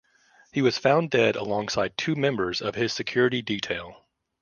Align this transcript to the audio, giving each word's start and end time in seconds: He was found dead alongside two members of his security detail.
He 0.51 0.63
was 0.63 0.79
found 0.79 1.11
dead 1.11 1.35
alongside 1.35 1.95
two 1.95 2.15
members 2.15 2.59
of 2.59 2.73
his 2.73 2.91
security 2.91 3.43
detail. 3.43 4.03